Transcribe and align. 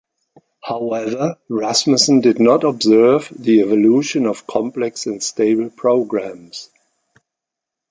However, 0.63 1.37
Rasmussen 1.47 2.21
did 2.21 2.39
not 2.39 2.63
observe 2.63 3.31
the 3.37 3.61
evolution 3.61 4.25
of 4.25 4.47
complex 4.47 5.05
and 5.05 5.21
stable 5.21 5.69
programs. 5.69 6.71